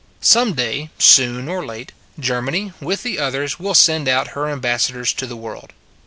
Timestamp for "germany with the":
2.19-3.19